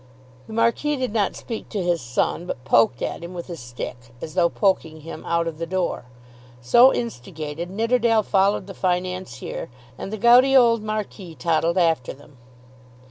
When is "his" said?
1.83-2.01, 3.45-3.59